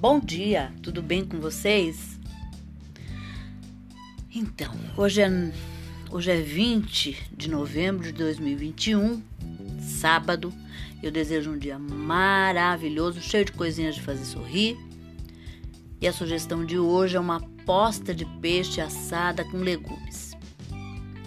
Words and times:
Bom 0.00 0.20
dia, 0.20 0.72
tudo 0.80 1.02
bem 1.02 1.24
com 1.24 1.40
vocês? 1.40 2.20
Então, 4.32 4.72
hoje 4.96 5.20
é, 5.20 5.28
hoje 6.08 6.30
é 6.30 6.36
20 6.40 7.30
de 7.36 7.50
novembro 7.50 8.04
de 8.04 8.12
2021, 8.12 9.20
sábado. 9.80 10.54
Eu 11.02 11.10
desejo 11.10 11.50
um 11.50 11.58
dia 11.58 11.80
maravilhoso, 11.80 13.20
cheio 13.20 13.44
de 13.44 13.50
coisinhas 13.50 13.96
de 13.96 14.00
fazer 14.00 14.24
sorrir. 14.24 14.78
E 16.00 16.06
a 16.06 16.12
sugestão 16.12 16.64
de 16.64 16.78
hoje 16.78 17.16
é 17.16 17.20
uma 17.20 17.40
posta 17.66 18.14
de 18.14 18.24
peixe 18.40 18.80
assada 18.80 19.44
com 19.46 19.56
legumes. 19.56 20.30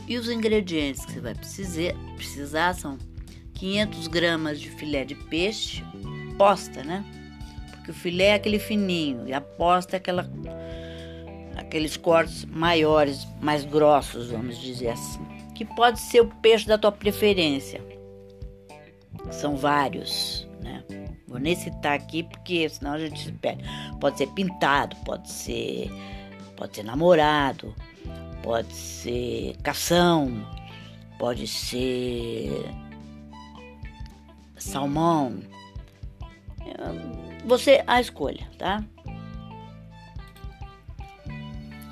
E 0.08 0.18
os 0.18 0.30
ingredientes 0.30 1.04
que 1.04 1.12
você 1.12 1.20
vai 1.20 1.36
precisar, 1.36 1.94
precisar 2.16 2.74
são 2.74 2.98
500 3.54 4.08
gramas 4.08 4.62
de 4.62 4.70
filé 4.70 5.04
de 5.04 5.16
peixe, 5.16 5.84
posta, 6.38 6.86
né? 6.86 7.04
Porque 7.92 7.92
o 7.92 7.94
filé 7.94 8.28
é 8.28 8.34
aquele 8.36 8.60
fininho 8.60 9.28
e 9.28 9.34
a 9.34 9.42
posta 9.42 9.96
é 9.96 9.98
aquela, 9.98 10.30
aqueles 11.58 11.98
cortes 11.98 12.46
maiores, 12.46 13.28
mais 13.42 13.66
grossos, 13.66 14.32
vamos 14.32 14.58
dizer 14.60 14.90
assim. 14.90 15.20
Que 15.54 15.66
pode 15.66 16.00
ser 16.00 16.22
o 16.22 16.28
peixe 16.28 16.66
da 16.66 16.78
tua 16.78 16.92
preferência. 16.92 17.84
São 19.30 19.58
vários, 19.58 20.48
né? 20.62 20.84
Vou 21.28 21.40
nem 21.40 21.56
citar 21.56 21.94
aqui 21.94 22.24
porque 22.24 22.68
senão 22.70 22.94
a 22.94 23.00
gente 23.00 23.20
se 23.20 23.32
perde. 23.34 23.64
Pode 24.00 24.18
ser 24.18 24.28
pintado, 24.28 24.96
pode 25.06 25.30
ser, 25.30 25.92
pode 26.56 26.76
ser 26.76 26.84
namorado, 26.84 27.76
pode 28.42 28.74
ser 28.74 29.56
cação, 29.62 30.46
pode 31.20 31.46
ser 31.46 32.66
salmão. 34.58 35.40
Você 37.46 37.84
a 37.88 38.00
escolha, 38.00 38.48
tá? 38.58 38.84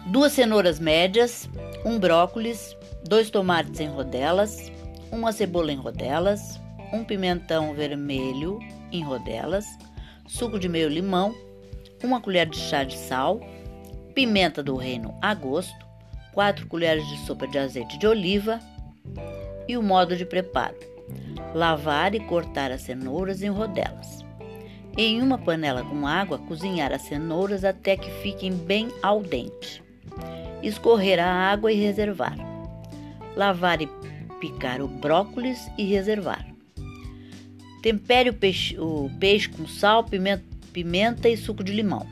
Duas 0.07 0.31
cenouras 0.33 0.79
médias, 0.79 1.49
um 1.85 1.99
brócolis, 1.99 2.75
dois 3.07 3.29
tomates 3.29 3.79
em 3.79 3.87
rodelas, 3.87 4.71
uma 5.11 5.31
cebola 5.31 5.71
em 5.71 5.75
rodelas, 5.75 6.59
um 6.93 7.03
pimentão 7.03 7.73
vermelho 7.73 8.59
em 8.91 9.03
rodelas, 9.03 9.65
suco 10.27 10.59
de 10.59 10.69
meio 10.69 10.89
limão, 10.89 11.35
uma 12.03 12.21
colher 12.21 12.47
de 12.47 12.57
chá 12.57 12.83
de 12.83 12.97
sal, 12.97 13.39
pimenta 14.15 14.63
do 14.63 14.75
reino 14.75 15.13
a 15.21 15.33
gosto, 15.33 15.87
4 16.33 16.67
colheres 16.67 17.07
de 17.07 17.17
sopa 17.25 17.47
de 17.47 17.57
azeite 17.57 17.97
de 17.97 18.07
oliva 18.07 18.59
e 19.67 19.77
o 19.77 19.83
modo 19.83 20.15
de 20.15 20.25
preparo. 20.25 20.77
Lavar 21.53 22.13
e 22.13 22.19
cortar 22.19 22.71
as 22.71 22.81
cenouras 22.81 23.41
em 23.41 23.49
rodelas. 23.49 24.28
Em 25.01 25.21
uma 25.21 25.37
panela 25.37 25.81
com 25.81 26.05
água, 26.05 26.37
cozinhar 26.37 26.91
as 26.91 27.03
cenouras 27.03 27.63
até 27.63 27.95
que 27.95 28.11
fiquem 28.21 28.51
bem 28.51 28.89
al 29.01 29.23
dente. 29.23 29.81
Escorrer 30.61 31.21
a 31.21 31.25
água 31.25 31.71
e 31.71 31.77
reservar. 31.77 32.35
Lavar 33.33 33.81
e 33.81 33.87
picar 34.41 34.81
o 34.81 34.89
brócolis 34.89 35.71
e 35.77 35.85
reservar. 35.85 36.45
Tempere 37.81 38.29
o 38.29 38.33
peixe, 38.33 38.77
o 38.77 39.09
peixe 39.21 39.47
com 39.47 39.65
sal, 39.65 40.03
pimenta, 40.03 40.43
pimenta 40.73 41.29
e 41.29 41.37
suco 41.37 41.63
de 41.63 41.71
limão. 41.71 42.05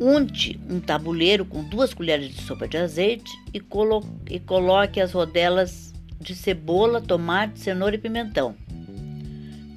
Unte 0.00 0.58
um 0.68 0.80
tabuleiro 0.80 1.44
com 1.44 1.62
duas 1.62 1.94
colheres 1.94 2.34
de 2.34 2.42
sopa 2.42 2.66
de 2.66 2.76
azeite 2.76 3.30
e, 3.54 3.60
colo 3.60 4.02
e 4.28 4.40
coloque 4.40 5.00
as 5.00 5.12
rodelas 5.12 5.94
de 6.18 6.34
cebola, 6.34 7.00
tomate, 7.00 7.60
cenoura 7.60 7.94
e 7.94 7.98
pimentão. 7.98 8.56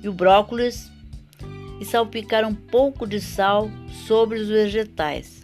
E 0.02 0.10
o 0.10 0.14
brócolis 0.14 0.90
e 1.82 1.86
salpicar 1.86 2.48
um 2.48 2.56
pouco 2.56 3.06
de 3.06 3.20
sal 3.20 3.70
sobre 4.08 4.40
os 4.40 4.48
vegetais, 4.48 5.42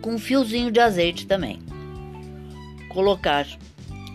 com 0.00 0.14
um 0.14 0.18
fiozinho 0.18 0.70
de 0.70 0.78
azeite 0.78 1.26
também. 1.26 1.58
Colocar 2.90 3.48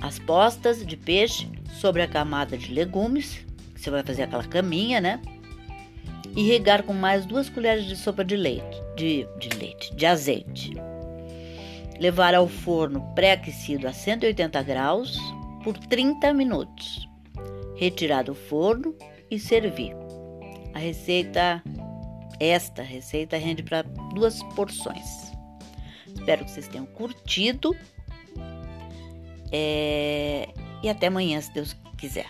as 0.01 0.17
postas 0.17 0.85
de 0.85 0.95
peixe 0.95 1.49
sobre 1.73 2.01
a 2.01 2.07
camada 2.07 2.57
de 2.57 2.73
legumes 2.73 3.43
você 3.83 3.89
vai 3.89 4.01
fazer 4.01 4.23
aquela 4.23 4.45
caminha, 4.45 5.01
né? 5.01 5.19
E 6.33 6.47
regar 6.47 6.83
com 6.83 6.93
mais 6.93 7.25
duas 7.25 7.49
colheres 7.49 7.83
de 7.83 7.97
sopa 7.97 8.23
de 8.23 8.37
leite, 8.37 8.81
de, 8.95 9.27
de 9.37 9.49
leite, 9.57 9.93
de 9.93 10.05
azeite. 10.05 10.71
Levar 11.99 12.33
ao 12.33 12.47
forno 12.47 13.01
pré-aquecido 13.13 13.85
a 13.85 13.91
180 13.91 14.63
graus 14.63 15.19
por 15.65 15.77
30 15.77 16.33
minutos. 16.33 17.09
Retirar 17.75 18.23
do 18.23 18.33
forno 18.33 18.95
e 19.29 19.37
servir. 19.37 20.02
A 20.73 20.79
receita, 20.79 21.63
esta 22.39 22.81
receita, 22.81 23.37
rende 23.37 23.63
para 23.63 23.83
duas 24.13 24.41
porções. 24.55 25.31
Espero 26.07 26.45
que 26.45 26.51
vocês 26.51 26.67
tenham 26.67 26.85
curtido. 26.85 27.75
É, 29.51 30.49
e 30.81 30.89
até 30.89 31.07
amanhã, 31.07 31.39
se 31.39 31.53
Deus 31.53 31.75
quiser. 31.97 32.25